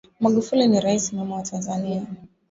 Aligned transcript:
Magufuli 0.19 0.67
ni 0.67 0.79
raisi 0.79 1.15
mwema 1.15 1.35
wa 1.35 1.41
tanzania 1.41 2.03